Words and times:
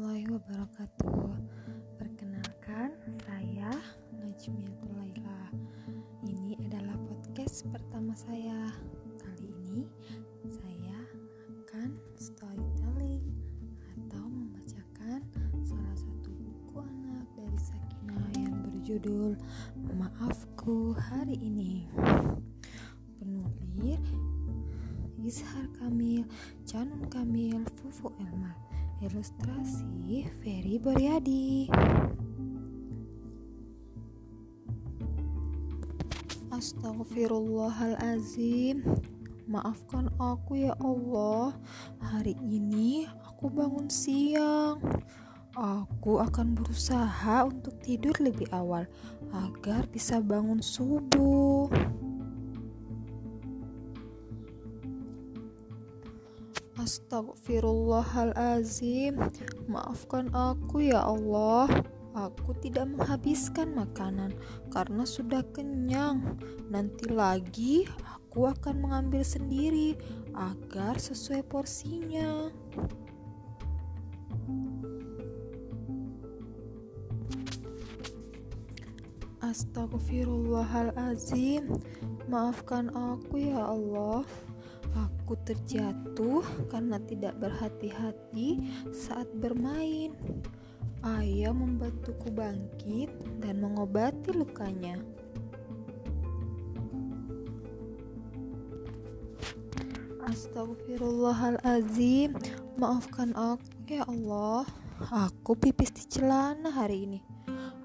warahmatullahi 0.00 0.32
wabarakatuh. 0.32 1.28
Perkenalkan, 2.00 2.88
saya 3.20 3.68
Najmiatul 4.16 4.96
Laila 4.96 5.52
Ini 6.24 6.56
adalah 6.64 6.96
podcast 7.04 7.68
pertama 7.68 8.16
saya. 8.16 8.72
Kali 9.20 9.52
ini 9.60 9.84
saya 10.48 11.04
akan 11.52 12.00
storytelling 12.16 13.20
Atau 13.92 14.24
membacakan 14.24 15.20
salah 15.68 15.96
satu 16.00 16.32
buku 16.32 16.80
anak 16.80 17.28
dari 17.36 17.60
Sakina 17.60 18.24
Yang 18.40 18.56
berjudul 18.56 19.30
Maafku 20.00 20.96
Hari 20.96 21.36
Ini. 21.36 21.84
Penulis 23.20 24.00
Izhar 25.20 25.68
Kamil, 25.76 26.24
Canum 26.64 27.04
Kamil, 27.12 27.60
Fufu 27.76 28.08
Elmar. 28.16 28.69
Ilustrasi 29.00 30.28
Ferry 30.44 30.76
Boryadi. 30.76 31.72
Astagfirullahalazim. 36.52 38.84
Maafkan 39.48 40.12
aku 40.20 40.68
ya 40.68 40.76
Allah. 40.84 41.56
Hari 42.04 42.36
ini 42.44 43.08
aku 43.24 43.48
bangun 43.48 43.88
siang. 43.88 44.76
Aku 45.56 46.20
akan 46.20 46.52
berusaha 46.52 47.48
untuk 47.48 47.80
tidur 47.80 48.12
lebih 48.20 48.52
awal 48.52 48.84
agar 49.32 49.88
bisa 49.88 50.20
bangun 50.20 50.60
subuh. 50.60 51.72
Astagfirullahalazim. 56.90 59.14
Maafkan 59.70 60.26
aku 60.34 60.90
ya 60.90 61.06
Allah. 61.06 61.70
Aku 62.18 62.50
tidak 62.58 62.90
menghabiskan 62.90 63.78
makanan 63.78 64.34
karena 64.74 65.06
sudah 65.06 65.46
kenyang. 65.54 66.34
Nanti 66.66 67.06
lagi 67.06 67.86
aku 68.02 68.50
akan 68.50 68.82
mengambil 68.82 69.22
sendiri 69.22 69.94
agar 70.34 70.98
sesuai 70.98 71.46
porsinya. 71.46 72.50
Astagfirullahalazim. 79.38 81.70
Maafkan 82.26 82.90
aku 82.90 83.38
ya 83.38 83.62
Allah. 83.62 84.26
Aku 85.30 85.38
terjatuh 85.46 86.42
karena 86.74 86.98
tidak 87.06 87.38
berhati-hati 87.38 88.66
saat 88.90 89.30
bermain. 89.38 90.10
Ayah 91.06 91.54
membantuku 91.54 92.34
bangkit 92.34 93.14
dan 93.38 93.62
mengobati 93.62 94.34
lukanya. 94.34 94.98
Astagfirullahalazim. 100.26 102.34
Maafkan 102.74 103.30
aku 103.38 103.86
ya 103.86 104.02
Allah. 104.10 104.66
Aku 105.14 105.54
pipis 105.54 105.94
di 105.94 106.10
celana 106.10 106.74
hari 106.74 107.06
ini. 107.06 107.22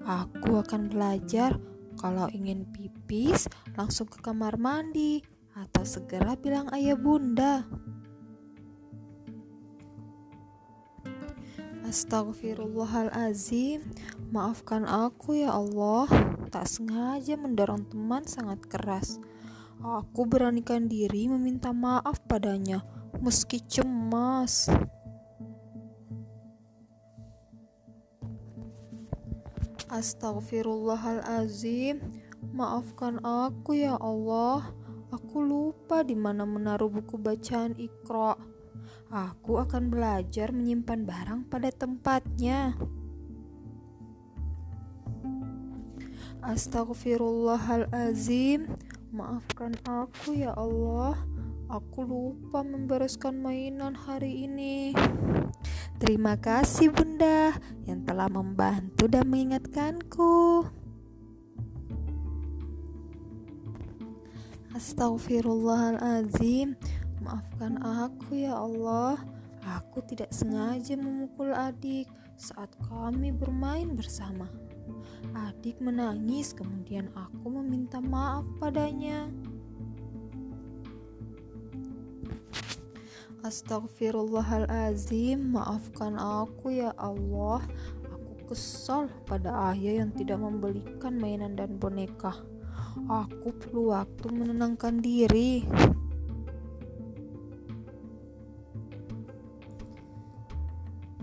Aku 0.02 0.66
akan 0.66 0.90
belajar 0.90 1.54
kalau 1.94 2.26
ingin 2.34 2.66
pipis 2.74 3.46
langsung 3.78 4.10
ke 4.10 4.18
kamar 4.18 4.58
mandi 4.58 5.35
atau 5.56 5.88
segera 5.88 6.36
bilang 6.36 6.68
ayah 6.76 7.00
bunda. 7.00 7.64
Astagfirullahalazim, 11.86 13.78
maafkan 14.28 14.84
aku 14.84 15.40
ya 15.40 15.56
Allah. 15.56 16.04
Tak 16.52 16.68
sengaja 16.68 17.40
mendorong 17.40 17.88
teman 17.88 18.28
sangat 18.28 18.60
keras. 18.68 19.16
Aku 19.80 20.28
beranikan 20.28 20.84
diri 20.90 21.30
meminta 21.30 21.72
maaf 21.72 22.20
padanya, 22.26 22.82
meski 23.22 23.62
cemas. 23.64 24.68
Astagfirullahalazim, 29.86 32.02
maafkan 32.50 33.22
aku 33.22 33.78
ya 33.78 33.94
Allah. 33.96 34.74
Aku 35.14 35.38
lupa 35.38 36.02
di 36.02 36.18
mana 36.18 36.42
menaruh 36.42 36.90
buku 36.90 37.14
bacaan 37.14 37.78
Iqra. 37.78 38.34
Aku 39.06 39.62
akan 39.62 39.86
belajar 39.86 40.50
menyimpan 40.50 41.06
barang 41.06 41.46
pada 41.46 41.70
tempatnya. 41.70 42.74
Astagfirullahalazim. 46.42 48.66
Maafkan 49.14 49.78
aku 49.86 50.42
ya 50.42 50.50
Allah. 50.58 51.14
Aku 51.66 52.06
lupa 52.06 52.62
membereskan 52.66 53.42
mainan 53.42 53.94
hari 53.94 54.46
ini. 54.46 54.94
Terima 55.98 56.38
kasih 56.38 56.94
Bunda 56.94 57.58
yang 57.86 58.06
telah 58.06 58.30
membantu 58.30 59.10
dan 59.10 59.26
mengingatkanku. 59.26 60.62
Astagfirullahalazim. 64.76 66.76
Maafkan 67.24 67.80
aku 67.80 68.44
ya 68.44 68.60
Allah. 68.60 69.16
Aku 69.64 70.04
tidak 70.04 70.28
sengaja 70.28 71.00
memukul 71.00 71.56
adik 71.56 72.04
saat 72.36 72.68
kami 72.84 73.32
bermain 73.32 73.96
bersama. 73.96 74.44
Adik 75.32 75.80
menangis, 75.80 76.52
kemudian 76.52 77.08
aku 77.16 77.56
meminta 77.56 78.04
maaf 78.04 78.44
padanya. 78.60 79.32
Astagfirullahalazim, 83.48 85.56
maafkan 85.56 86.20
aku 86.20 86.84
ya 86.84 86.92
Allah. 87.00 87.64
Aku 88.12 88.52
kesal 88.52 89.08
pada 89.24 89.72
ayah 89.72 90.04
yang 90.04 90.12
tidak 90.12 90.36
membelikan 90.36 91.16
mainan 91.16 91.56
dan 91.56 91.80
boneka. 91.80 92.55
Aku 93.06 93.54
perlu 93.54 93.94
waktu 93.94 94.26
menenangkan 94.32 94.98
diri. 94.98 95.62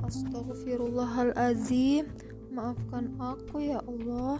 Astagfirullahalazim. 0.03 2.07
Maafkan 2.53 3.17
aku 3.17 3.65
ya 3.65 3.81
Allah. 3.83 4.39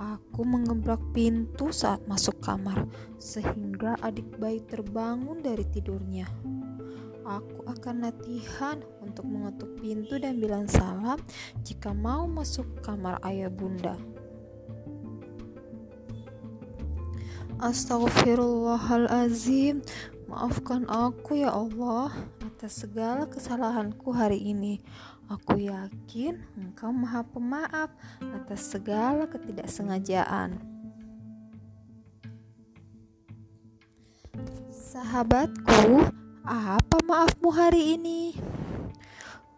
Aku 0.00 0.48
mengebrak 0.48 1.12
pintu 1.12 1.68
saat 1.76 2.00
masuk 2.08 2.40
kamar 2.40 2.88
sehingga 3.20 4.00
adik 4.00 4.40
bayi 4.40 4.64
terbangun 4.64 5.44
dari 5.44 5.68
tidurnya. 5.68 6.24
Aku 7.28 7.68
akan 7.68 8.08
latihan 8.08 8.80
untuk 9.04 9.28
mengetuk 9.28 9.76
pintu 9.76 10.16
dan 10.16 10.40
bilang 10.40 10.64
salam 10.72 11.20
jika 11.60 11.92
mau 11.92 12.24
masuk 12.24 12.64
kamar 12.80 13.20
ayah 13.28 13.52
bunda. 13.52 13.92
Astagfirullahalazim. 17.60 19.84
Maafkan 20.32 20.88
aku 20.88 21.44
ya 21.44 21.52
Allah 21.52 22.08
atas 22.40 22.80
segala 22.80 23.28
kesalahanku 23.28 24.16
hari 24.16 24.40
ini. 24.40 24.80
Aku 25.28 25.60
yakin 25.60 26.40
Engkau 26.56 26.88
Maha 26.88 27.20
Pemaaf 27.20 27.92
atas 28.32 28.64
segala 28.64 29.28
ketidaksengajaan. 29.28 30.56
Sahabatku, 34.72 36.08
apa 36.48 36.96
maafmu 37.04 37.52
hari 37.52 38.00
ini? 38.00 38.40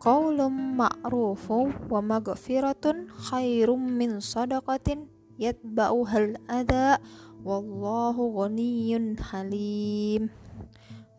Qaulum 0.02 0.74
ma'rufu 0.74 1.70
wa 1.86 2.02
maghfiratun 2.02 3.14
khairum 3.30 3.94
min 3.94 4.18
sadaqatin 4.18 5.06
yatba'uhal 5.40 6.36
ada 6.50 7.00
Wallahu 7.42 8.38
ghaniyun 8.38 9.18
halim. 9.18 10.30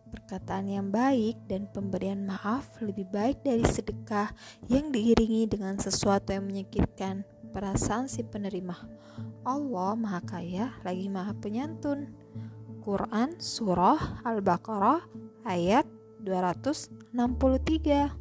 Perkataan 0.08 0.72
yang 0.72 0.88
baik 0.88 1.36
dan 1.52 1.68
pemberian 1.68 2.24
maaf 2.24 2.80
lebih 2.80 3.12
baik 3.12 3.44
dari 3.44 3.68
sedekah 3.68 4.32
yang 4.72 4.88
diiringi 4.88 5.52
dengan 5.52 5.76
sesuatu 5.76 6.32
yang 6.32 6.48
menyakitkan 6.48 7.28
perasaan 7.52 8.08
si 8.08 8.24
penerima. 8.24 8.72
Allah 9.44 10.00
Maha 10.00 10.24
Kaya 10.24 10.72
lagi 10.88 11.12
Maha 11.12 11.36
Penyantun. 11.36 12.16
Quran 12.80 13.36
Surah 13.44 14.24
Al-Baqarah 14.24 15.04
ayat 15.44 15.84
263. 16.24 18.16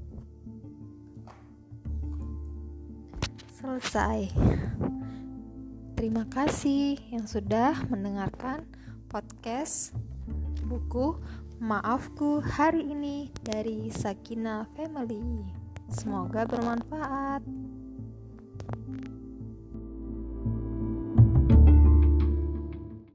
Selesai. 3.62 4.20
Terima 6.02 6.26
kasih 6.26 6.98
yang 7.14 7.30
sudah 7.30 7.78
mendengarkan 7.86 8.66
podcast 9.06 9.94
buku 10.66 11.14
Maafku 11.62 12.42
hari 12.42 12.90
ini 12.90 13.30
dari 13.38 13.86
Sakina 13.86 14.66
Family. 14.74 15.22
Semoga 15.94 16.42
bermanfaat. 16.42 17.46